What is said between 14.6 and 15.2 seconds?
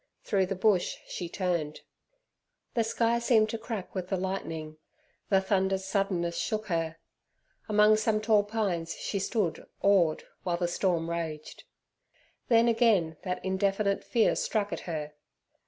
at her.